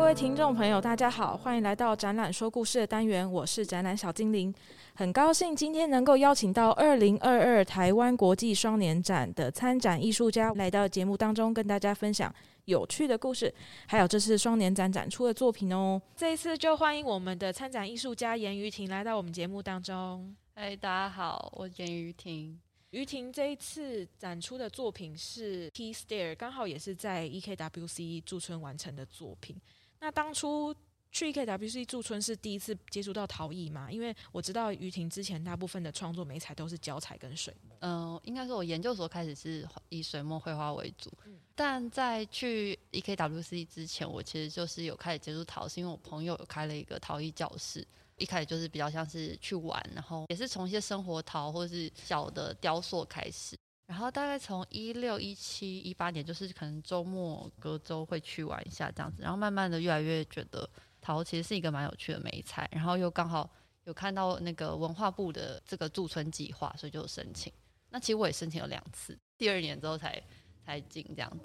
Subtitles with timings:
[0.00, 4.52] 各位听众朋友，大家好，欢迎来到展览说故事的单元，我是展览小精灵，
[4.94, 13.54] 很高兴今天能够邀请到二零二二台湾国际双年展的参展艺术家来到节目当中，跟大家分享有趣的故事，
[13.86, 16.00] 还有这次双年展展出的作品哦。
[16.16, 20.34] 这一次就欢迎我们的参展艺术家严于婷来到我们节目当中。
[20.54, 22.58] 嗨，大家好，我是严于婷。
[22.92, 29.54] 于婷这一次展出的作品是 Key Stair，刚好也是在 EKWC 驻村完成的作品。
[30.00, 30.74] 那当初
[31.12, 33.90] 去 EKWC 驻村是第一次接触到陶艺嘛？
[33.90, 37.76] 因为我知道于婷之前大部分的创作媒材都是胶彩跟水墨。
[37.80, 47.86] 嗯、呃，应该说我研究所开始是以水墨绘画为主，嗯、但在去 EKWC 之前，我其实就是有开始接触陶，是因为我朋友有开了一个陶艺教室。
[48.16, 53.56] 一开始就是比较像是去玩，然后也是从一些生活陶或者是小的雕塑开始，
[53.90, 60.70] 然后大概从一六一七一八年，就是可能周末隔周会去玩一下这样子，然后慢慢的越来越觉得
[61.00, 63.50] 陶其实是一个蛮有趣的媒材，然后又刚好
[63.82, 67.52] 有看到那个文化部的这个驻村计划，所以就申请。
[67.88, 70.22] 那其实我也申请了两次，第二年之后才
[70.64, 71.44] 才进这样子。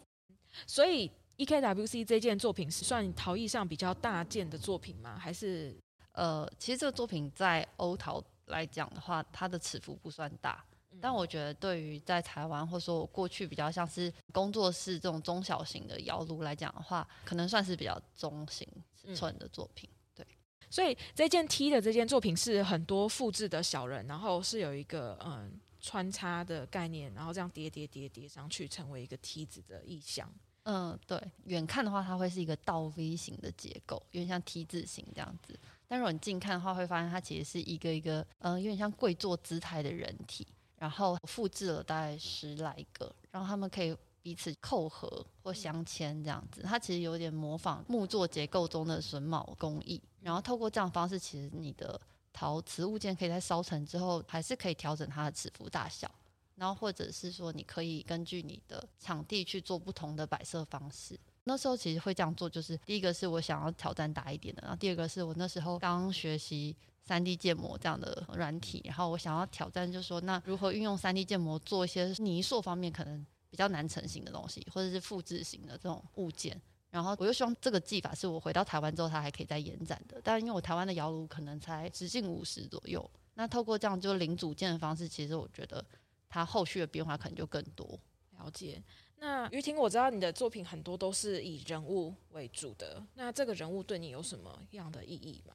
[0.67, 5.17] 所以 EKWC 这件作品是算陶艺上比较大件的作品吗？
[5.17, 5.75] 还是？
[6.11, 19.90] 呃，其实这个作品在欧陶来讲的话，它的尺幅不算大，嗯、但我觉得对于在台湾或者说我过去比较像是工作室这种中小型的窑炉来讲的话，可能算是比较中型尺寸的作品。
[19.90, 20.28] 嗯、对，
[20.70, 30.28] 所以这件 T 的这件作品是很多复制的小人，然后是有一个嗯穿插的概念，然后这样叠叠叠叠上去，成为一个梯子的意象。
[30.64, 35.56] 嗯，对，远看的话，它会是一个倒 V 型的结构，有点像 T 字形这样子。
[35.88, 46.62] 但如果你近看的话，会发现它其实是一个一个，嗯、呃，有点像跪坐姿态的人体，然后复制了大概十来个，让他们可以彼此扣合或镶嵌这样子。
[46.62, 52.00] 它其实有点模仿木作结构中的榫卯工艺，然后透过这样的方式，其实你的
[52.33, 56.10] 陶瓷物件可以在烧成之后，还是可以调整它的尺幅大小，
[56.55, 61.17] 然后或者是说，你可以根据你的场地去做不同的摆设方式。
[61.48, 66.76] 那时候其实会这样做，就是第一个是我想要挑战大一点的，然后第二个是我那时候刚学习
[67.08, 85.86] 3D 建模这样的软体，然后我想要挑战，就是说那如何运用 3D 建模做一些泥塑方面可能比较难成型的东西，或者是复制型的这种物件，然后我又希望这个技法是我回到台湾之后它还可以再延展的，但因为我台湾的窑炉可能才直径五十左右，那透过这样就零组件的方式，其实我觉得
[86.27, 87.99] 它后续的变化可能就更多。
[88.37, 88.83] 了解。
[89.17, 95.54] 那于婷，我知道你的作品很多都是以人物为主的，那这个人物对你有什么样的意义吗？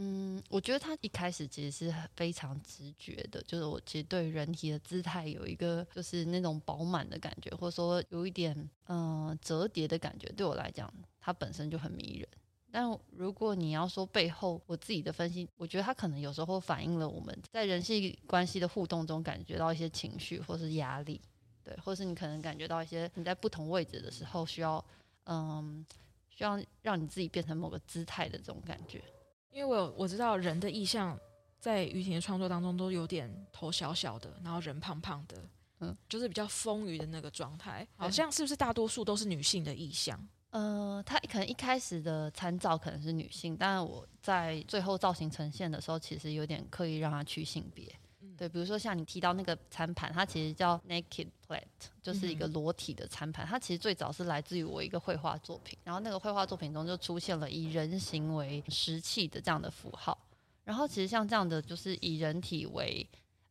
[0.00, 10.88] 嗯，我觉得他一开始其实是非常直觉的，就是我其实对人体的姿态有一个就是那种饱满的感觉，或者说有一点嗯、折叠的感觉，对我来讲，
[11.20, 12.28] 它本身就很迷人。
[12.70, 21.20] 但如果你要说背后我自己的分析，我觉得它可能有时候反映了我们在人际关系的互动中感觉到一些情绪或是压力。
[21.64, 24.84] 对，或是你可能感觉到一些你在不同位置的时候需要，
[25.24, 25.84] 嗯，
[26.30, 29.02] 需要让你自己变成某个姿态的这种感觉。
[29.50, 31.18] 因为我有我知道人的意象
[31.58, 35.36] 在于婷的创作当中都有点头小小的，然后人胖胖的，
[35.80, 37.86] 嗯，就是比较丰腴的那个状态。
[37.96, 40.18] 好像是不是大多数都是女性的意象？
[40.50, 47.92] 呃，她可能一开始的参照可能是女性，但是我在最后造型呈现的时候，其实有点刻意让它去性别。
[48.38, 51.64] 对，比如说像你提到那个餐盘，它其实叫 Naked Plate，
[52.00, 53.44] 就是一个裸体的餐盘。
[53.44, 60.16] 它其实最早是来自于我一个绘画作品，然后那个绘画作品中就出现了以人形为食器的这样的符号。
[60.62, 63.04] 然后其实像这样的就是以人体为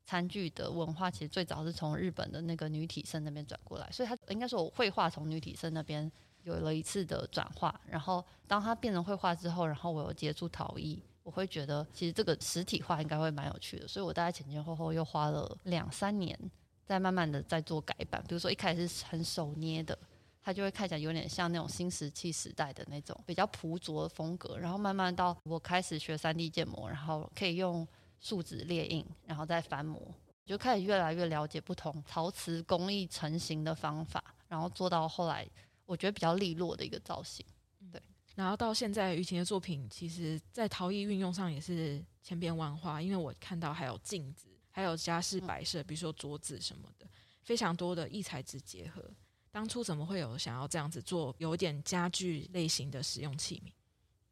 [0.06, 6.10] 餐具的文化，其实最早是从日本的那个女体盛那边转过来，所以它应该说我绘画从女体盛那边
[6.44, 7.78] 有了一次的转化。
[7.86, 11.04] 然后当它变成绘画之后，然后我又接触陶艺。
[11.28, 16.40] 我会觉得，其实这个实体化应该会蛮有趣的，所以我大概前前后后又花了两三年，
[16.86, 18.24] 在慢慢的在做改版。
[18.30, 20.00] 比如说一开始是很手捏的，
[20.42, 24.58] 它就会看起来有点像那种新石器时代的那种比较朴拙的风格。
[24.58, 27.86] 然后慢慢到我开始学 3D 建模，然后可以用
[28.22, 30.02] 树脂列印，然后再翻模，
[30.46, 35.46] 就开始越来越了解不同陶瓷工艺成型的方法，然后做到后来
[35.86, 37.46] 我觉得比较利落的一个造型。
[38.38, 43.02] 然后到现在，于婷的作品其实，在陶艺运用上也是千变万化。
[43.02, 47.08] 因为我看到还有镜子，还有家饰摆设，比如说桌子什么的，
[47.42, 49.04] 非常多的异材质结合。
[49.50, 53.72] 当初怎么会有想要这样子做，有点家具类型的使用器皿？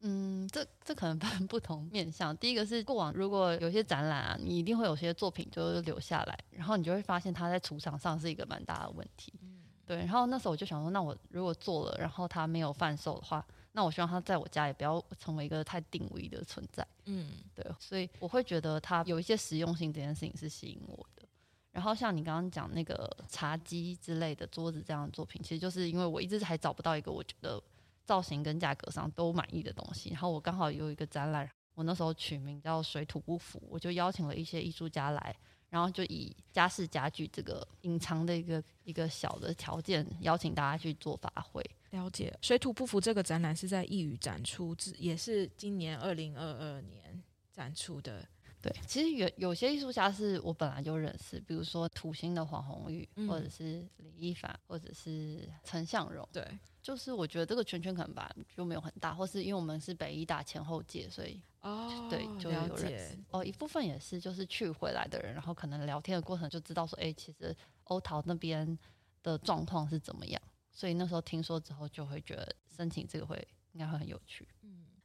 [0.02, 2.36] 嗯，这这可能分不同面向。
[2.36, 9.32] 第一个是过往如果有些展览啊，你一定会有些作品就留下来，然后你就会发现它在储藏上是一个蛮大的问题。
[9.42, 9.96] 嗯，对。
[9.96, 13.44] 然后那时候我就想说，那我如果做了，然后它没有贩售的话。
[13.76, 16.84] 那我希望他在我家也不要成为一个太定位的存在。
[17.04, 21.28] 嗯，对，所以我会觉得它有一些实用性，这件事情是吸引我的。
[21.72, 27.62] 然后像你刚刚讲那个茶几之类的桌子这样的作品，其实就是因为我一直还找不到一个我觉得
[28.06, 30.08] 造型跟价格上都满意的东西。
[30.08, 35.36] 然后我刚好有一个展览，我那时候取名叫“水土不服”，我就邀请了一些艺术家来。
[35.68, 41.62] 然后就以家饰家具这个隐藏的一个一个小的条件，邀请大家去做发挥。
[41.90, 47.22] 了解，水土不服这个展览是在一语展出，也是今年二零二二年
[47.52, 48.26] 展出的。
[48.66, 56.28] 对，其实有有些艺术家是我本来就认识，比如说土星的黄宏玉，嗯、或者是李一凡，或者是陈向荣。
[56.32, 56.44] 对，
[56.82, 61.40] 就是我觉得这个圈圈可能吧就没有很大，或是因为我们是北医大前后届，所以。
[61.62, 67.52] 哦，对，就有认识哦，一部分也是就是去回来的人，然后可能聊天的过程就知道说，哎，其实
[67.84, 68.78] 欧陶那边
[69.20, 70.40] 的状况是怎么样，
[70.70, 73.36] 所以那时候听说之后，就会觉得申请这个会
[73.72, 74.46] 应该会很有趣。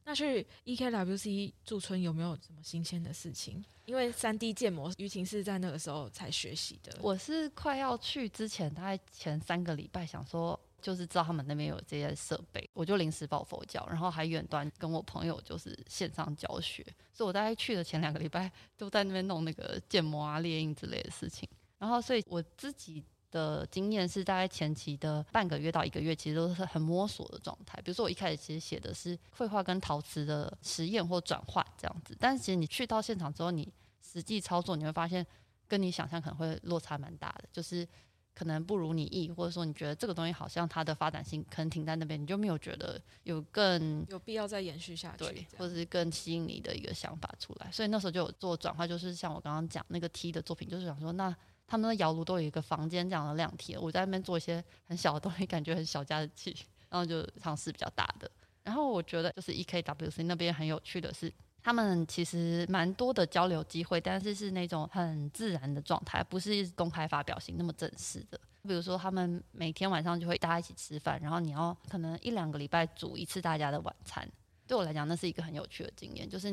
[0.04, 3.64] 那去 EKWC 驻村有没有什么新鲜的事情？
[3.84, 6.96] 因为三 D 建模，于晴是在那个时候才学习的。
[7.00, 10.58] 我是快要去之前，大概前三个礼拜想说。
[10.82, 21.48] 就是知道他们那边有这些设备，我就临时抱佛脚，然后还远端跟我朋友就是线上教学，所以我大概去的前两个礼拜都在那边弄那个建模啊、猎鹰之类的事情。
[21.78, 23.00] 然后，所以我自己
[23.32, 27.80] 的经验是，大概前期的半个月到一个月，其实都是很摸索的状态。
[27.82, 33.68] 比如说，我一开始其实写的是绘画跟陶瓷的实验或转换这样子，但是其实你去到现场之后，你
[34.00, 35.26] 实际操作，你会发现
[35.66, 37.88] 跟你想象可能会落差蛮大的，就是。
[38.34, 47.70] 可能不如你意，或者说你觉得这个东西好像它的发展性可能停在那边，你就没有觉得有更有必要再延续下去，对，或者是更吸引你的一个想法出来。
[47.70, 51.36] 所以那时候就有做转化，就是像我刚刚讲那个 T 的作品，就是想说，那
[51.66, 56.56] 他们的窑炉都有一个房间这样的量体，我在那边做一些很小的东西，感觉很小家子气，
[56.88, 58.30] 然后就尝试比较大的。
[58.62, 61.32] 然后我觉得就是 EKWC 那边很有趣的是。
[61.64, 68.40] 他们其实蛮多的交流机会，但是是那种很自然的状态，不是公开发表型那么正式的。
[68.64, 74.28] 比如说，他们每天晚上就会大家一起吃饭，然后你要可能一两个礼拜煮一次大家的晚餐。
[74.66, 76.50] 对我来讲，那是一个很有趣的经验，就是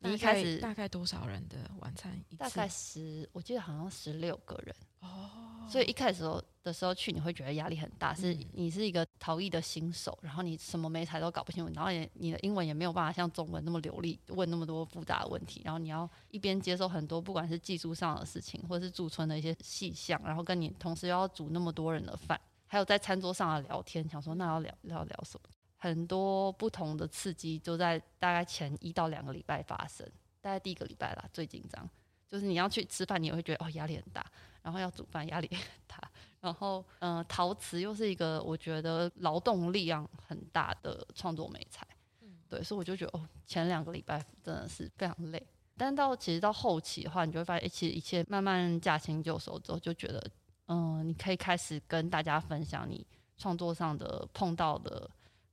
[0.00, 0.14] 你。
[0.14, 2.12] 一开始大概多少人的晚餐？
[2.36, 4.74] 大概十，我记得好像十六个人。
[5.00, 6.22] 哦，所以一开始
[6.62, 25.48] 的时候去，你会觉得压力很大，是你是一个陶艺的新手，然后你什么媒材都搞不清楚，然后也你的英文也没有办法像中文那么流利，问那么多复杂的问题，然后你要一边接受很多不管是技术上的事情，或者是驻村的一些细项，然后跟你同时又要煮那么多人的饭，还有在餐桌上的聊天，想说那要聊要聊什么？
[25.82, 30.06] 很多不同的刺激都在大概前一到两个礼拜发生，
[30.42, 31.88] 大概第一个礼拜啦最紧张，
[32.28, 34.22] 就是你要去吃饭，你也会觉得哦压力很大，
[34.62, 41.86] 然后要煮饭压力很大，然后嗯、呃、陶瓷又是一个我觉得劳动力量很大的创作美材，
[42.20, 45.42] 嗯，对，所以我就觉得哦前两个礼拜真的是非常累，
[45.78, 50.30] 但到其实到后期的话，你就会发现，其实一切慢慢驾轻就熟之后，就觉得
[50.66, 53.06] 嗯、呃、你可以开始跟大家分享你
[53.38, 55.10] 创作上的碰到的。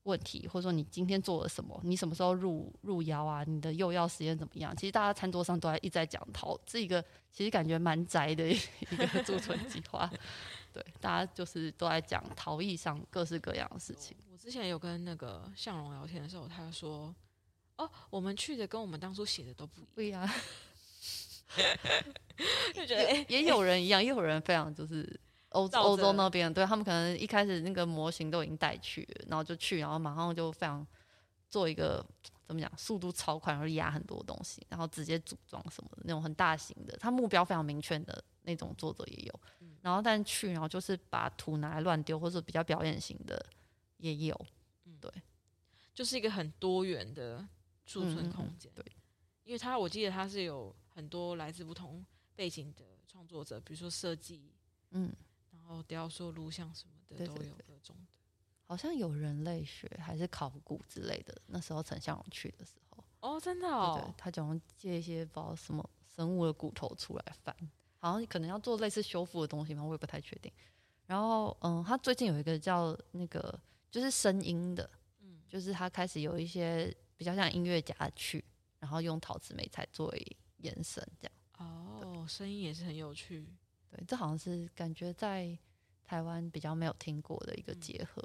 [0.08, 1.78] 问题，或者说你今天做了什么？
[1.84, 3.44] 你什么时候入入窑啊？
[3.46, 4.74] 你的釉药实验怎么样？
[4.76, 8.58] 其实大家餐桌上都还一直在讲陶，这一个其实感觉蛮宅的一
[8.96, 10.10] 个 驻村计划。
[10.72, 14.16] 对，大家就是都在讲陶艺上各式各样的事情。
[14.32, 17.14] 我之前有跟那个向荣聊天的时候，他就说
[17.78, 20.28] ：“哦，我们去的跟我们当初写的都不一样。”
[22.74, 25.20] 就觉得也，也有人一样，也有人非常就是。
[25.50, 30.86] 欧欧洲那边，对他们可能一开始那个模型都已经带去了，然后就去，然后马上就非常
[31.50, 32.06] 做一个
[32.46, 39.40] 怎么讲，速度超快，然后压很多东西，然后直接组装什么的那种很大型的，他目标非常明确的那种作者也有，
[39.82, 43.44] 然后但去，然后就是把图拿来乱丢，或者比较表演型的
[43.98, 44.46] 也有，
[45.00, 45.10] 对，
[45.94, 47.48] 就是一个很多元的
[47.86, 48.86] 储存空间，对，
[49.46, 54.52] 因为他我记得他是有很多来自不同背景的创作者，比如说设计，
[54.92, 55.10] 嗯。
[55.68, 58.08] 哦，雕塑、录像什么的都有各种的，
[58.66, 61.36] 好像有人类学还是考古之类的。
[61.48, 67.56] 那时候陈向荣去的时候，哦，真的哦，对对，他总借一些不知道什么生物的骨头出来翻，
[68.00, 70.52] 好像可能要做类似修复的东西嘛，我也不太确定。
[71.06, 73.60] 然后，嗯，他最近有一个叫那个
[73.90, 78.44] 就是声音的，嗯，就是他开始有一些比较像音乐家去，
[78.80, 81.34] 然后用陶瓷媒材作为延伸，这样。
[81.60, 83.48] 哦，声音也是很有趣。
[83.90, 85.58] 对，这好像是感觉在
[86.06, 88.24] 台湾比较没有听过的一个结合。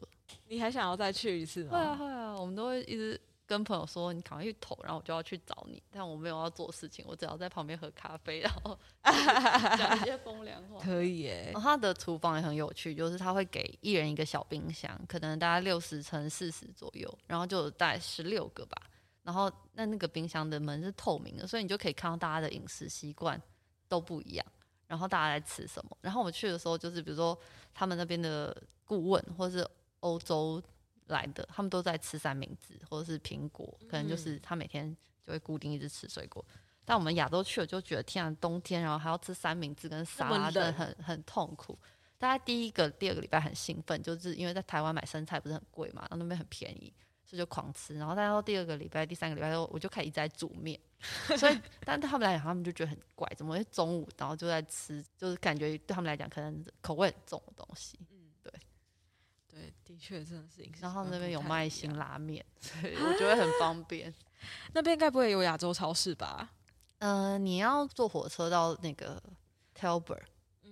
[0.49, 1.71] 你还想要再去一次吗？
[1.71, 10.79] 会啊会啊，我们都会一直跟朋友说你赶快去投，然后我就要去找你，但我没有要做事情，我只要在旁边喝咖啡，然后 讲一些风凉话。
[10.81, 11.51] 可以耶。
[11.53, 18.77] 然后他的厨房也很有趣，就是他会给一人一个小冰箱，可能大概六十乘四十左右，然后就大概十六个吧。
[19.23, 23.41] 然后那那个冰箱的门是透明的，所以你就可以看到大家的饮食习惯
[23.87, 24.47] 都不一样，
[24.93, 25.97] 然后大家在吃什么。
[26.03, 27.37] 然后我们去的时候，就是比如说
[27.73, 29.67] 他们那边的顾问或者是
[30.01, 30.63] 欧洲
[31.07, 34.95] 来的，他们都在吃三明治或者是苹果，可能就是他每天
[35.27, 36.45] 就会固定一直吃水果。
[36.53, 41.79] 嗯、但我们亚洲去了就觉得天啊，冬天然后还要吃三明治跟沙拉，真的很很痛苦。
[42.19, 46.93] 大家第一个、第二个礼拜很兴奋，就是因为在台湾买生菜不是很贵嘛，然后那边很便宜。
[47.37, 50.79] 就狂吃，然后大家到第二个礼拜、第三个礼拜我就开始一直在煮面，
[51.39, 57.99] 所以，但对他们来讲，他们就觉得很怪，怎么会中午然后就在吃，就是感觉对他们来讲可能口味很重的东西。
[58.11, 58.53] 嗯，对，
[59.49, 60.69] 对，的确真的是。
[60.81, 64.13] 然后那边有卖辛拉面， 所以我觉得很方便。
[64.75, 66.51] 那边该不会有亚洲超市吧？
[66.99, 69.23] 嗯、呃，你要坐火车到那个
[69.75, 70.23] Tilburg，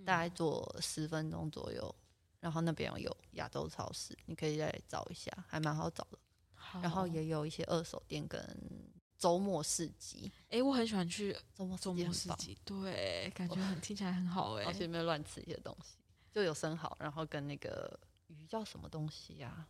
[0.04, 1.94] 大概坐十分钟左右，
[2.40, 6.18] 然后那边有亚洲超市，你可以再找一下，还蛮好找的。
[6.82, 8.40] 然后也有一些二手店跟
[9.18, 14.66] 周末市集，哎、欸，我很喜欢去周末周末市集，对，感觉很听起来很好哎、欸。
[14.66, 15.96] 而且没有乱吃一些东西，
[16.32, 17.98] 就有生蚝，然后跟那个
[18.28, 19.68] 鱼叫什么东西呀、啊？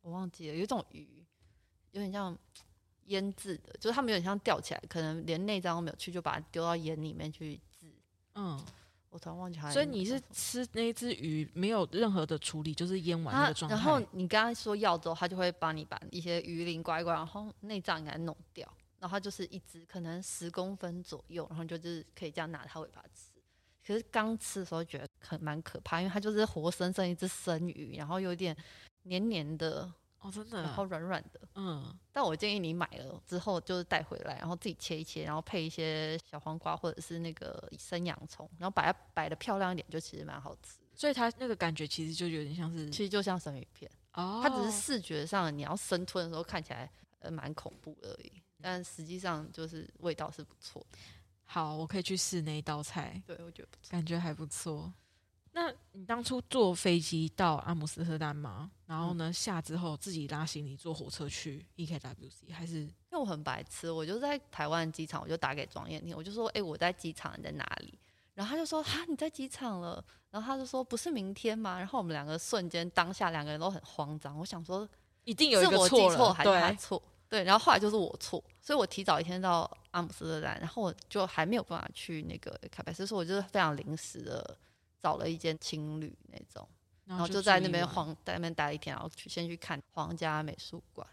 [0.00, 1.24] 我忘记了，有一种鱼，
[1.92, 2.36] 有点像
[3.06, 7.86] 腌制的，就是他们有点像吊起来，可能连内脏都没有去，就把它丢到盐里面去渍。
[8.34, 8.64] 嗯。
[9.14, 9.70] 我突然忘记还。
[9.70, 13.76] 所以你是吃那只鱼没有任何的处理，就是腌完那个状态。
[13.76, 18.68] 然后你刚才说要之后，他就会帮你把一些鱼鳞刮一刮，然后内脏给它弄掉，
[18.98, 23.30] 然后就是一只可能十公分左右，然后就是可以这样拿它尾巴吃。
[23.86, 28.56] 可是刚吃的时候觉得很蛮可怕，因为它就是活生生一只生鱼，然后有点
[29.04, 29.88] 黏黏的。
[30.24, 31.94] 哦，真的，然后软软的，嗯。
[32.10, 40.78] 但我建议你买了之后就是带回来，然后自己切一切，然后配一些小黄瓜或者是那个生洋葱，然后把它摆的漂亮一点，就其实蛮好吃。
[40.94, 44.40] 所以它那个感觉其实就有点像是，其实就像生鱼片哦。
[44.42, 50.98] 它只是视觉上你要生吞的时候看起来呃蛮恐怖而已，但实际上就是味道是不错的。
[51.44, 53.20] 好，我可以去试那一道菜。
[53.26, 54.90] 对，我觉得不错，感觉还不错。
[55.56, 58.72] 那你当初坐飞机到阿姆斯特丹吗？
[58.86, 62.80] 然后呢，下之后自己拉行李坐火车去 EKWC，还是？
[62.80, 67.96] 因为我很白痴，我就在台湾机场，我就打给庄燕婷，我就说：“哎、欸，我在机场，你在哪里？”
[68.34, 74.36] 然后他就说：“哈，你在机场了。”然后他就说：“不是明天吗？”然后我们两个瞬间当下两个人都很慌张。
[74.36, 74.88] 我想说，
[75.22, 77.00] 一定有一个错了，是我记错还是他错？
[77.28, 84.58] 对，然后后来就是我错，所以我提早一天到阿姆斯特丹，然后我就还没有办法去那个卡贝斯，所以我就是非常临时的。
[85.04, 86.66] 找了一间青旅那种，
[87.04, 91.06] 然后就在那边皇在那边待了一天，然后去先去看皇家美术馆。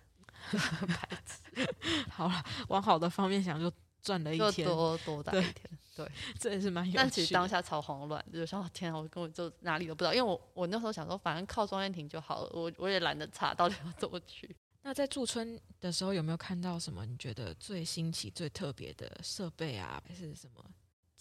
[2.10, 3.70] 好了，往好的方面想，就
[4.02, 5.56] 赚了一天，就多多待一天。
[5.94, 7.04] 对，对这也是蛮 有趣的。
[7.04, 14.56] 但其实当下超慌乱，就想天啊，我根本就哪里都不知道，因为我我那时候想说，反正靠庄燕婷就好了，我我也懒得查到底要怎么去。
[14.84, 20.66] 那在驻村的时候，有没有看到什么你觉得最新奇、最特别的设备啊，还是什么？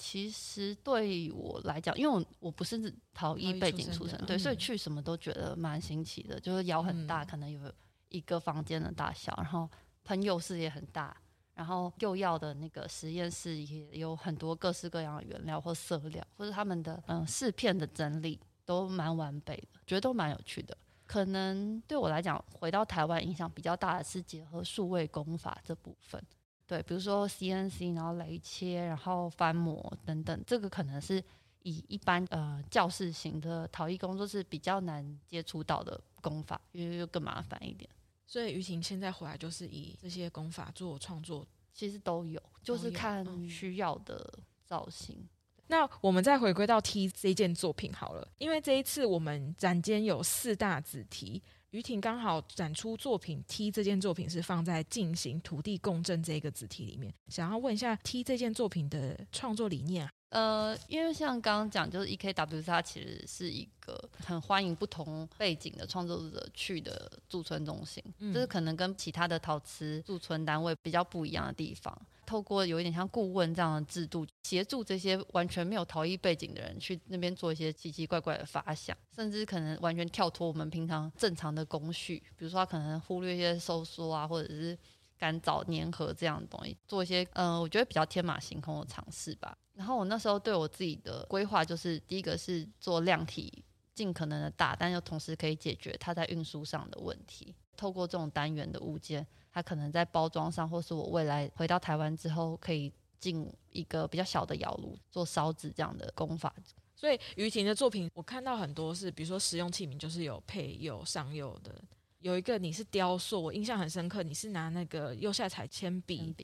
[0.02, 6.40] 其实对我来讲，因为我我不是陶艺背景出身，对，所以去什么都觉得蛮新奇的。
[6.40, 7.60] 就是窑很大，可能有
[8.08, 9.68] 一个房间的大小，然后
[10.02, 11.14] 喷釉室也很大，
[11.52, 20.74] 然后釉药的那个实验室也有很多各式各样的原料或色料，或者他们的嗯试片的整理都蛮完备的，觉得都蛮有趣的。
[21.06, 26.24] 可能对我来讲，回到台湾影响比较大的是结合数位工法这部分。
[26.70, 31.20] 对，比如说 CNC，然后雷切，然后翻模等等，这个可能是
[31.64, 37.90] 以一般呃教室型的陶艺工作是比较难接触到的工法，因为又更麻烦一点。
[38.24, 44.32] 所以于婷现在回来就是以这些工法做创作，其实都有，就是看需要的
[44.64, 45.16] 造型。
[45.18, 45.28] 嗯。
[45.66, 51.42] 那我们再回归到 T 这件作品好了，因为这一次我们展间有四大子题。
[51.70, 60.10] 于婷刚好展出作品 T 这件作品是放在进行土地共振这个子题里面，想要问一下 T 这件作品的创作理念啊。
[60.30, 71.96] 呃，因为像刚刚讲，就是 EKWC 它其实是一个很欢迎不同背景的创作者去的驻村中心，嗯，这是可能跟其他的陶瓷驻村单位比较不一样的地方。
[72.30, 84.78] 透过有一点像顾问这样的制度，协助这些完全没有陶艺背景的人去那边做一些奇奇怪怪的发想，甚至可能完全跳脱我们平常正常的工序，比如说他可能忽略一些收缩啊，或者是
[85.18, 89.58] 干燥粘合这样的东西，做一些嗯、我觉得比较天马行空的尝试吧。
[89.74, 97.52] 然后我那时候对我自己的规划就是，第一个是做量体尽可能的大，但又同时可以解决它在运输上的问题。
[97.76, 106.54] 透过这种单元的物件，它可能在包装上，或是我未来回到台湾之后，可以进一个比较小的窑炉做烧制这样的工法。
[106.94, 111.74] 所以于婷的作品，我看到很多是，比如说实用器皿，就是有配釉、上釉的。
[112.18, 116.34] 有一个你是雕塑，我印象很深刻，你是拿那个釉下彩铅笔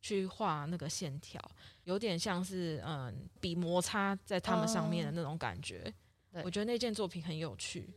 [0.00, 1.40] 去画那个线条，
[1.82, 5.92] 有点像是嗯笔摩擦在它们上面的那种感觉。
[6.32, 7.92] 哦、我觉得那件作品很有趣。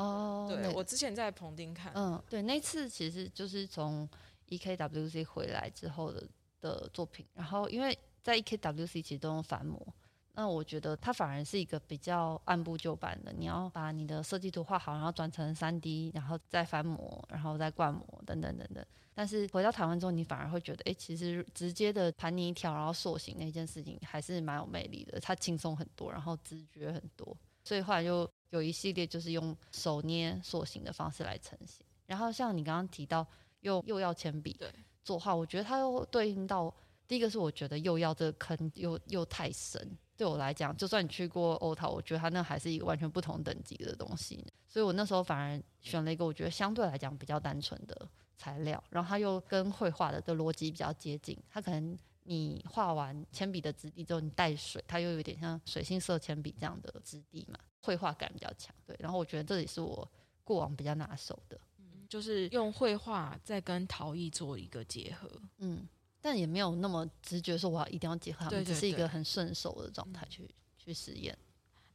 [0.00, 4.08] 哦，对，对我之前在彭丁看，嗯，对，那次其实就是从
[4.48, 6.26] EKWC 回来之后的
[6.60, 9.86] 的作品，然后因为在 EKWC 其实都用翻模。
[10.32, 18.82] 那我觉得它反而是一个比较按部就班的，你要把你的设计图画好，然后转成三 D，然后再翻模，然后再灌模等等等等。
[19.12, 27.36] 但是回到台湾之后，你反而会觉得，哎，其实直接的盘泥条然后塑形那件事情还是蛮有魅力的，它轻松很多，然后直觉很多。
[27.62, 31.84] 所以后来就有一系列就是用手捏塑形的方式来呈现。
[32.06, 33.26] 然后像你刚刚提到
[33.60, 34.58] 用釉药铅笔
[35.02, 36.72] 作画，我觉得它又对应到
[37.08, 39.96] 第一个是我觉得釉药这个坑又又太深。
[40.16, 44.44] 对我来讲，就算你去过欧陶，我觉得它那还是一个完全不同等级的东西。
[44.68, 51.34] 所以我那时候反而选了一个我觉得相对来讲比较单纯的材料，然后它又跟绘画的的逻辑比较接近。
[51.48, 51.96] 它可能
[52.30, 58.72] 你画完铅笔的质地之后，你带水，它又有点像水性色铅笔这样的质地嘛，绘画感比较强。
[58.86, 60.08] 对，然后我觉得这也是我
[60.44, 65.88] 过往比较拿手的，嗯，就是用绘画再跟陶艺做一个结合，嗯。
[66.22, 71.36] 但也没有那么直觉说我要一定要结合它们，只是一个很顺手的状态去去实验。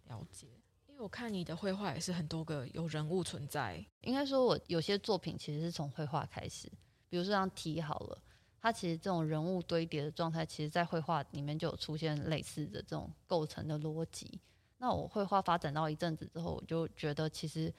[0.07, 0.47] 了解，
[0.87, 3.85] 因为我看你的绘画也是很多个有人物存在。
[4.01, 6.67] 应该说，我有些作品其实是从绘画开始，
[7.07, 8.19] 比如说像题好了，
[8.65, 14.41] 它其实这种人物堆叠的状态，其实在绘画里面就有出现类似的这种构成的逻辑。
[14.79, 17.71] 那我绘画发展到一阵子之后，我就觉得其实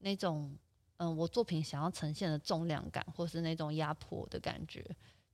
[0.00, 0.54] 那种
[0.98, 4.84] 嗯，我作品想要呈现的重量感，或是那种压迫的感觉。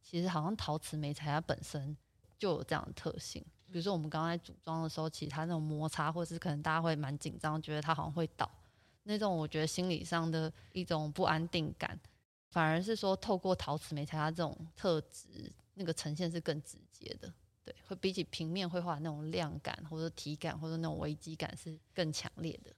[0.01, 1.97] 其实好像陶瓷媒材它本身
[2.39, 8.49] 就有这样的特性，比如说我们刚才组装的时候，其实它那种摩擦，或是可能大家会蛮紧张，觉得它好像会倒，
[9.03, 11.99] 那种我觉得心理上的一种不安定感，
[12.51, 17.33] 反而是说透过陶瓷媒材它这种特质，那个呈现是更直接的，
[17.65, 22.71] 对，会比起平面绘画那种亮感或者体感或者那种危机感是更强烈的。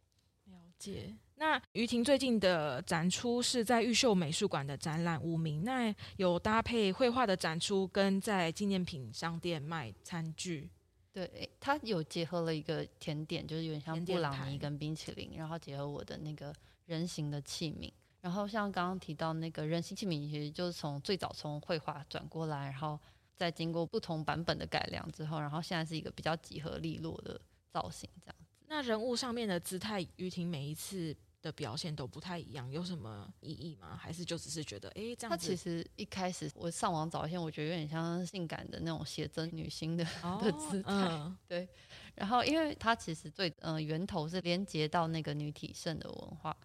[0.44, 1.14] 了解。
[1.36, 10.70] 那于婷最近的展出是在玉秀美术馆的展览《无名》，那有搭配绘画的展出，跟在纪念品商店卖餐具。
[11.12, 16.54] 对，它有结合了一个甜点，就是有点像布朗尼跟冰淇淋，然后结合我的那个
[16.86, 17.90] 人形的器皿。
[18.22, 22.98] 然后像刚刚提到那个人形器皿，其实就是从最早从绘画转过来，然后
[23.36, 28.54] 再经过不同版本的改良之后，然后现在是一个比较几何利落的造型这样子。
[28.68, 33.98] 那人物上面的姿态，于婷每一次的表现都不太一样，有什么意义吗？
[34.00, 35.28] 还是就只是觉得，哎，这样子？
[35.28, 41.68] 他其实一开始我上网找一些，我觉得有点像性感的那种写真女星的、哦、 的姿态，嗯、对。
[42.14, 46.56] 然后，因为它其实最嗯、呃、源头是连接到那个女体盛的文化，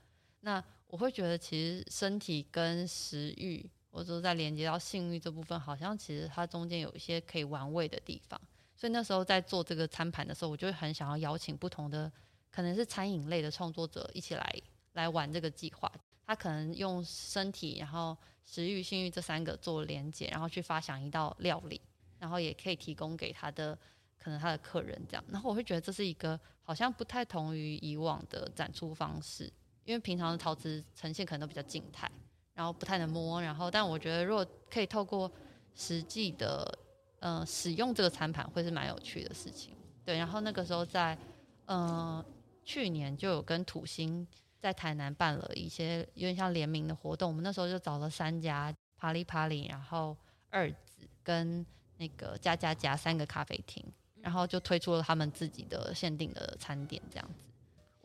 [0.41, 8.39] 那我会觉得其实身体跟食欲，或者说在连接到性欲这部分，好像其实它中间有一些可以玩味的地方。
[8.75, 12.11] 所以那时候在做这个餐盘的时候，我就很想要邀请不同的。
[12.49, 14.61] 可能是餐饮类的创作者一起来
[14.93, 15.91] 来玩这个计划，
[16.25, 21.79] 他可能用身体，然后食欲、性欲这三个做连接，然后去发想一道料理，
[22.17, 23.77] 然后也可以提供给他的
[24.17, 25.23] 可能他的客人这样。
[25.29, 29.51] 然后我会觉得这是一个好像不太同于以往的展出方式，
[29.87, 32.07] 因为平常的陶瓷呈现可能都比较静态，
[32.53, 33.41] 然后不太能摸。
[33.41, 35.31] 然后，但我觉得如果可以透过
[35.73, 36.77] 实际的、
[37.21, 39.75] 呃、使用这个餐盘，会是蛮有趣的事情。
[40.05, 41.17] 对，然后那个时候在。
[41.65, 42.23] 呃
[42.63, 44.25] 去年就有跟土星
[44.57, 50.15] 在台南办了一些有点像联名的活动，我们那时候就找了三家帕里帕里，然后
[50.49, 51.65] 二子跟
[51.97, 53.83] 那个加加加三个咖啡厅，
[54.21, 57.43] 然后就推出了他们自己的限定的餐点这样子。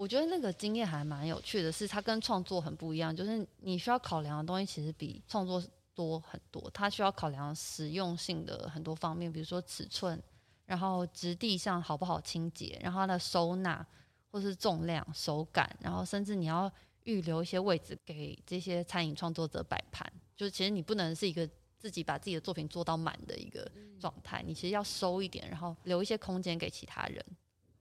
[0.03, 5.62] 我觉得那个经验还蛮有趣的，是它跟创作很不一样，就是你需要考量的东西其实比创作
[5.95, 10.21] 多很多，它需要考量实用性的很多方面，比如说尺寸，
[10.67, 13.87] 然后质地上好不好清洁，然后它的收纳。
[14.33, 21.47] 或是重量、手感，然后甚至你要预留一些位置给这些餐饮创作者摆盘，就是其实你不能是一个
[21.79, 27.23] 自己把自己的作品做到满的一个状态，你其实要收一点，然后留一些空间给其他人。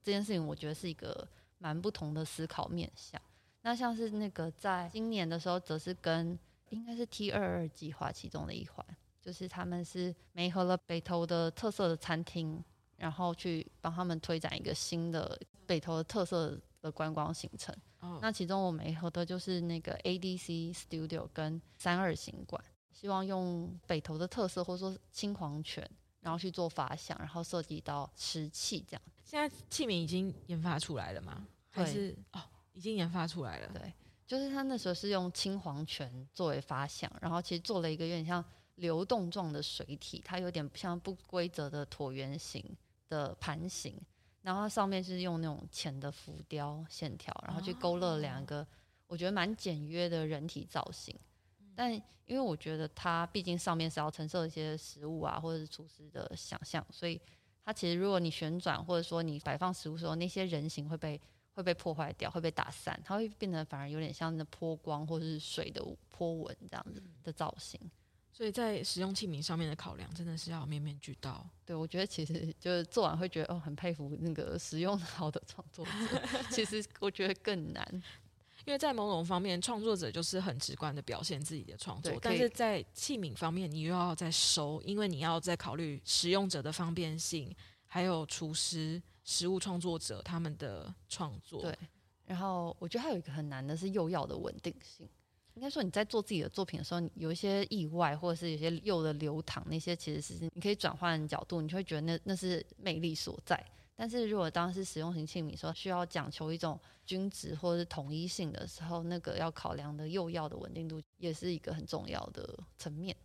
[0.02, 1.26] 这件事情我觉得是一个
[1.62, 3.20] 蛮不同的思考面向。
[3.62, 6.36] 那像是那个在今年的时候，则是跟
[6.70, 8.84] 应该是 T 二二计划其中的一环，
[9.20, 12.62] 就是他们是媒合了北投的特色的餐厅。
[12.98, 17.74] 然后去帮他们推展一个新的北投的特色的观光行程。
[17.98, 25.84] 哦，那其中我们合的就是那个 ADC Studio 跟三二行馆，希望用北投的特色或者说青黄泉，
[26.22, 29.02] 然后去做发想，然后涉及到石器这样。
[29.22, 31.46] 现在器皿已经研发出来了吗？
[31.68, 32.40] 还是哦，
[32.72, 33.68] 已经研发出来了。
[33.74, 33.92] 对，
[34.26, 38.42] 就是他那时候是用青黄泉作为发想，然后其实做了一个有点像
[38.76, 42.64] 流动状的水体，它有点像不规则的椭圆形
[43.08, 44.00] 的盘形。
[44.42, 48.66] 然后它上面是用那种浅的浮雕线条，然后去勾勒两个
[49.06, 51.14] 我觉得蛮简约的人体造型。
[51.74, 51.92] 但
[52.26, 57.20] 因为我觉得它毕竟上面是要承受一些食物啊，或者是厨师的想象，所以
[57.64, 61.20] 它其实如果你旋转或者说你摆放食物的时候，那些人形会被
[61.54, 67.78] 会被破坏掉，会被打散，它会变得反而有点像那波光或者是水的波纹这样子的造型。
[68.34, 71.46] 所以在使用器皿上面的考量真的是要面面俱到。
[71.66, 75.92] 对，我觉得其实就是做完会觉得哦，很佩服那个使用好的创作者。
[76.50, 78.02] 其实我觉得更难，
[78.64, 87.54] 因为在某种方面，创作者就是很直观的表现自己的创作，但是在器皿方面，你又要再收，因为你要再考虑使用者的方便性，
[87.86, 91.62] 还有厨师、食物创作者他们的创作。
[91.62, 91.76] 对，
[92.24, 95.08] 然后我觉得还有一个很难的是釉药的稳定性。
[95.54, 103.62] 应该说你在做自己的作品的时候，有一些意外，或者是有些釉的流淌，那些其实是你可以转换角度，你就会觉得那那是魅力所在。
[103.94, 113.16] 但是如果当时使用型器皿说需要讲求一种均值或者是统一性的时候，那个要考量的釉药的稳定度也是一个很重要的层面。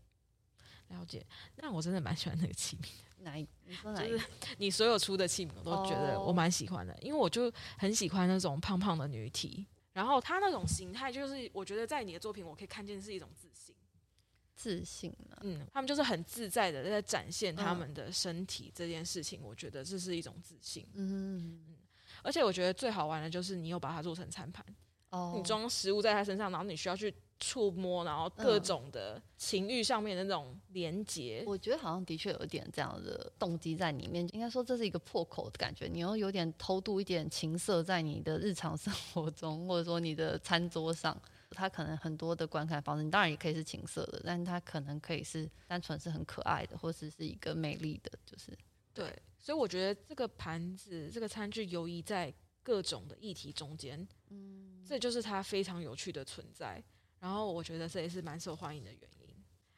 [0.89, 1.25] 了解，
[1.55, 3.23] 那我真的蛮喜欢那个器皿的。
[3.23, 3.45] 哪一？
[3.65, 4.17] 你说哪一个？
[4.17, 9.65] 就是你所有出的器皿，我都觉得我蛮喜欢的，因为我就很喜欢那种胖胖的女体。
[9.91, 13.75] 然后她那种形态，就是我觉得在你的作品，我可以看见是一种自信，
[14.57, 15.37] 自信了？
[15.43, 20.85] 嗯，他们就是很自在的在展现他们的身体这件事情，我觉得这是一种自信。
[20.95, 21.77] 嗯嗯，
[22.23, 24.65] 而且我觉得最好玩的就是你有把它做成餐盘，
[25.11, 27.13] 哦，你装食物在它身上，然后你需要去。
[27.39, 34.27] 触摸，然后各种的情欲上面的那种连接，我觉得好像的确有一点这样的动机在里面。
[34.33, 41.15] 应该说这是一个破口的感觉，你又有点偷渡一点情色在你的日常生活中，或者说你的餐桌上，
[41.51, 48.57] 它可能很多的观看方式，你当然也可以是情色的，但是它可能可以是单纯是很可爱的，或者是一个美丽的，就是
[48.93, 49.13] 对。
[49.39, 56.83] 所以我觉得这个盘子、这个餐具游移在各种的议题中间，嗯，这就是它非常有趣的存在。
[57.19, 59.33] 然后我觉得这也是蛮受欢迎的原因，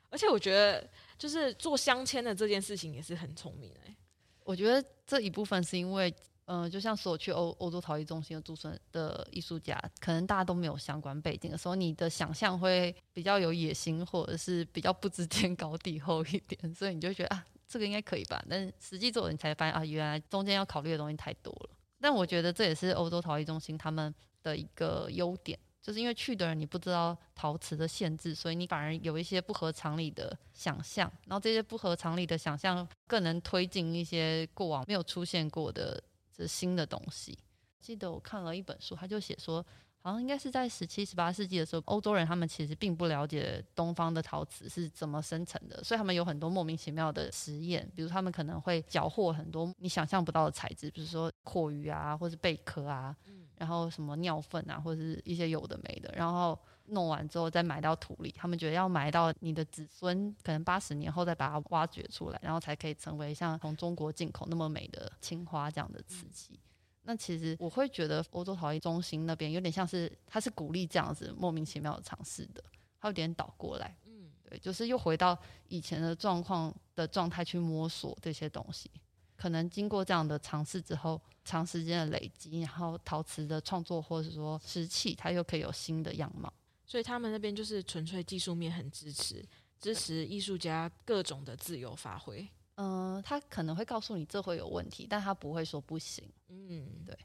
[0.09, 3.95] 而且我觉得就是做镶嵌的这件事情也是很聪明哎。
[4.43, 6.11] 我觉得这一部分是因为，
[6.51, 18.43] 嗯、就像所有去欧欧洲陶艺中心的驻村的艺术家，可能大家都没有相关背景的时候，你的想象会比较有野心，或者是比较不知天高地厚一点，所以你就觉得啊，这个应该可以吧？
[18.49, 21.69] 但实际做你才发现啊，原来中间要考虑的东西太多了。
[22.01, 25.59] 但我觉得这也是欧洲陶艺中心他们的一个优点。
[25.81, 36.03] 就是因为去的人你不知道陶瓷的限制，所以你反而有一些不合常理的想象，然后这些不合常理的想象更能推进一些过往没有出现过的
[36.39, 37.37] 这新的东西。
[37.79, 39.65] 记得我看了一本书，他就写说，
[40.01, 53.15] 好像应该是在十七、十八世纪的时候，欧洲人他们其实并不了解东方的陶瓷是怎么生成的，所以他们有很多莫名其妙的实验，比如他们可能会缴获很多你想象不到的材质，比如说蛞蝓啊，或是贝壳啊。
[53.55, 56.57] 然后什么尿粪啊，或者是一些有的没的，然后
[56.91, 58.31] 弄完之后再埋到土里。
[58.37, 66.53] 他们觉得要埋到你的子孙可能八十年后再把它挖掘出来，然后才可以成为像从中国进口那么美的青花这样的瓷器。
[66.53, 66.59] 嗯、
[67.03, 72.63] 那其实我会觉得欧洲陶艺中心那边有点像是，他是鼓励这样子莫名其妙的尝试的，
[72.99, 78.89] 他有点倒过来，嗯，对，就是又回到以前的状况的状态去摸索这些东西。
[79.35, 86.51] 可能经过这样的尝试之后，长时间的累积，然后陶瓷的创作或者说石器，它又可以有新的样貌。
[86.89, 89.45] 所以他们那边就是纯粹技术面很支持，
[89.79, 92.41] 支持艺术家各种的自由发挥。
[92.75, 96.27] 嗯、呃，他可能会告诉你这会有问题，但他不会说不行。
[96.47, 97.15] 嗯，对。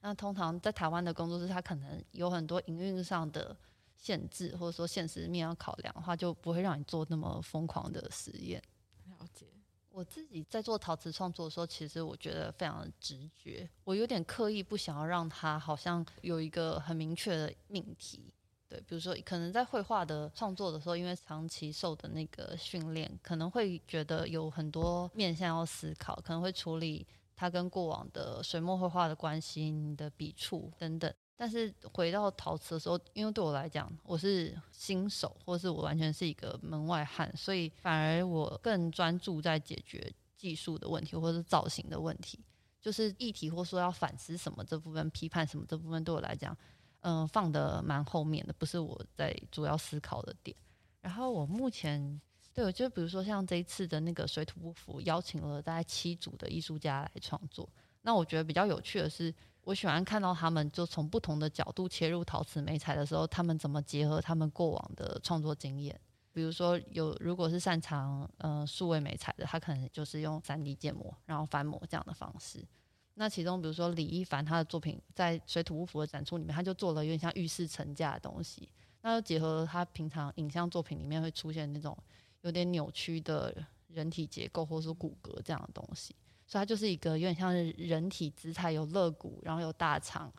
[0.00, 3.56] 那通常在台湾的工作室，他可能有很多营运上的
[3.96, 8.60] 限制，或者说现实面要考量的话，就不会让你做那么疯狂的实验。
[9.06, 9.46] 了解。
[9.90, 13.68] 我自己在做陶瓷创作的时候，其实我觉得非常的直觉。
[13.84, 18.34] 我有点刻意不想要让它好像有一个很明确的命题。
[18.72, 27.06] 对，比如说可能在绘画的创作的时候，因为长期受的那个训练，可能会觉得有很多面向要思考，可能会处理
[27.36, 31.12] 它跟过往的水墨绘画的关系、你的笔触等等。
[31.36, 42.40] 但是回到陶瓷的时候，因为对我来讲，我是新手，或是我完全是一个门外汉，所以反而我更专注在解决技术的问题，或者是造型的问题。
[42.80, 46.56] 就是议题或说要反思什么这部分、批判什么这部分，对我来讲，
[47.02, 50.56] 嗯、放得蛮后面的，不是我在主要思考的点。
[51.00, 52.20] 然后我目前
[52.54, 57.68] 对我就比如说像这一次的那个水土不服，邀请了大概七组的艺术家来创作。
[58.02, 66.00] 那我觉得比较有趣的是，我喜欢看到他们就从不同的角度切入陶瓷美彩的时候，他们怎么结合他们过往的创作经验。
[66.32, 72.64] 比如说有如果是擅长呃数位美彩的，他可能就是用 3D 建模，然后翻模这样的方式。
[73.14, 78.68] 那其中比如说李一凡他的作品在水土不服的展出里面，他就做了有点像浴室层架的东西，
[79.02, 81.96] 那就结合他平常影像作品里面会出现那种
[82.40, 83.54] 有点扭曲的
[83.88, 86.14] 人体结构或者是骨骼这样的东西。
[86.44, 90.30] 所以它就是一个有点像是人体姿态，有肋骨，然后有大肠，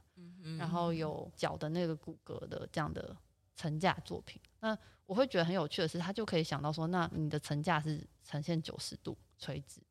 [0.60, 3.16] 然后有脚的那个骨骼的这样的
[3.56, 4.40] 层架作品。
[4.60, 9.82] 那我会觉得很有趣的是，他就可以想到说，那你的层架是呈现九十度垂直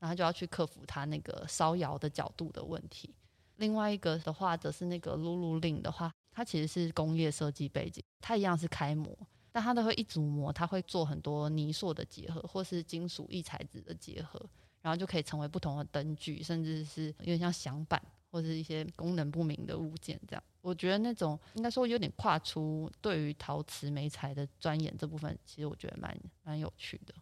[0.00, 3.14] 的，那他就要去克服它那个烧窑的角度的问题。
[3.56, 9.16] 另外一个的话，则是那个 Lulu Lin 的话，它其实是工业设计背景，它一样是开模，
[9.52, 14.40] 但它都会一组模，它会做很多泥塑的结合，或是金属异材质的结合。
[14.82, 20.42] 然后就可以成为不同的灯具，甚至是有点像响板或者是一些功能不明的物件这样。
[20.62, 27.12] 我觉得那种应该说有点跨出对于陶瓷媒材的钻研这部分，其实我觉得蛮蛮有趣的。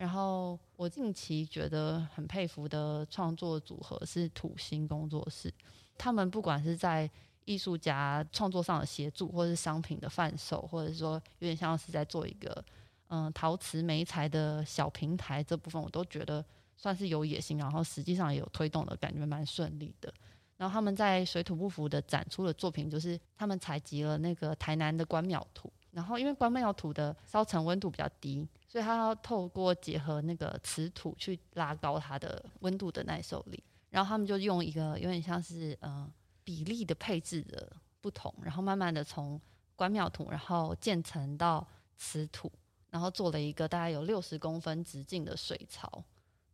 [0.00, 5.52] 然后我近期觉得很佩服的创作组合是土星工作室，
[5.98, 7.08] 他们不管是在
[7.44, 12.64] 艺术家创作上的协助，或是商品的贩售，或者说有点像是在做一个
[13.08, 16.42] 嗯陶瓷媒材的小平台，这部分我都觉得。
[16.82, 20.10] 算是有野心，然后实际上也有推动的感觉，蛮顺利的。
[20.56, 33.60] 然后他们在水土不服的展出的作品，就是他们采集了那个台南的关庙土，然后因为关庙土的烧成温度比较低，所以他要透过结合那个瓷土去拉高它的温度的耐受力。
[33.88, 36.08] 然后他们就用一个有点像是呃
[36.44, 39.40] 比例的配置的不同，然后慢慢的从
[39.74, 42.48] 关庙土，然后渐层到瓷土，
[42.90, 46.04] 然后做了一个大概有六十公分直径的水槽。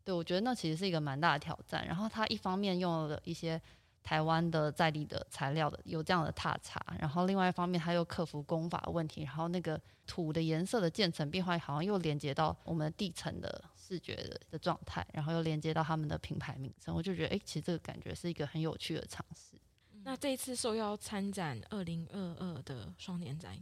[0.03, 1.87] 对，我觉得那其实是一个蛮大的挑战。
[1.87, 3.61] 然后他一方面用了一些
[4.07, 19.59] 台湾的在地的材料的，有这样的踏查，然后另外一方面他又克服工法问题，然后那个土的颜色的渐层变化好像又连接到我们地层的视觉的的状态，然后又连接到他们的品牌名称，我就觉得哎，其实这个感觉是一个很有趣的尝试。
[20.05, 23.59] 那这一次受邀参展二零二二的双年展，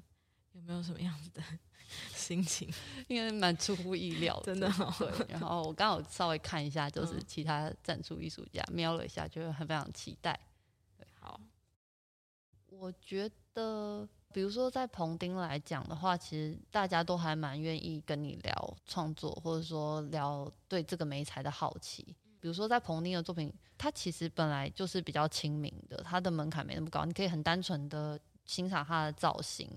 [0.54, 1.42] 有没有什么样子的？
[2.12, 2.68] 心情
[3.06, 4.92] 应该蛮出乎意料的，真的哦。
[4.98, 10.38] 对，然后我刚好稍微看一下，就是其他展出艺术家瞄了一下，就很非常期待。
[10.96, 11.38] 对，好。
[12.70, 22.16] 我觉得，比如说在彭丁来讲的话，其实大家都还蛮愿意跟你聊创作，或者说聊对这个媒材的好奇。
[22.40, 29.70] 比如说在彭丁的作品，它其实本来就是比较亲民的，它的门槛没那么高，你可以很单纯的欣赏它的造型。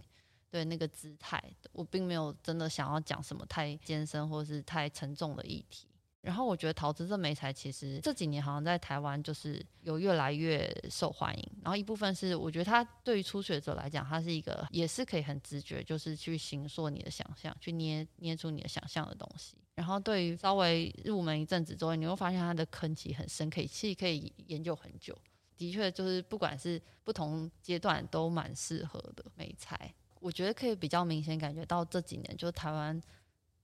[0.50, 5.88] 对那个姿态，我并没有真的想要讲什么太艰深或是太沉重的议题。
[6.22, 11.52] 然后我觉得陶瓷这美材其实这几年好像在台湾就是有越来越受欢迎。
[11.62, 19.56] 然后一部分是我觉得它对于初学者来讲，它是一个也是可以很直觉，就是去形塑你的想象，去捏捏出你的想象的东西。
[19.76, 25.18] 然后对于稍微入门一阵子之后，你会发现它的坑其实很深，可以其实可以研究很久。
[25.56, 29.94] 的确，就是不管是不同阶段都蛮适合的美材。
[30.28, 33.02] 我觉得可以比较明显感觉到这几年，就台湾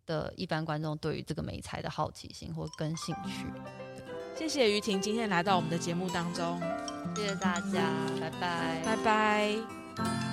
[0.06, 3.45] 的一般观众对于这个美材的好奇心或跟兴趣。
[4.34, 6.58] 谢谢于婷今天来到我们的节目当中，
[7.17, 10.33] 谢谢大家，拜拜，拜拜。